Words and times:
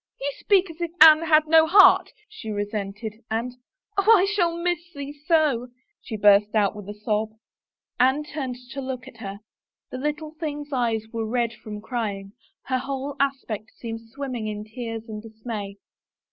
"You 0.19 0.31
speak 0.39 0.71
as 0.71 0.81
if 0.81 0.89
Anne 0.99 1.21
had 1.27 1.45
no 1.45 1.67
heart," 1.67 2.09
she 2.27 2.49
cesented, 2.49 3.19
and," 3.29 3.51
Oh, 3.99 4.11
I 4.17 4.25
shall 4.25 4.57
miss 4.57 4.79
thee 4.95 5.13
so!" 5.13 5.67
she 6.01 6.17
burst 6.17 6.55
out 6.55 6.75
with 6.75 6.89
a 6.89 6.95
sob. 6.95 7.29
Anne 7.99 8.23
turned 8.23 8.55
to 8.71 8.81
look 8.81 9.07
at 9.07 9.17
her. 9.17 9.41
The 9.91 9.99
little 9.99 10.31
thing's 10.39 10.73
eyes 10.73 11.05
were 11.13 11.27
red 11.29 11.53
with 11.63 11.83
crying; 11.83 12.33
her 12.63 12.79
whole 12.79 13.15
aspect 13.19 13.73
seemed 13.77 14.01
swim 14.09 14.31
ming 14.31 14.47
in 14.47 14.63
tears 14.63 15.03
and 15.07 15.21
dismay. 15.21 15.77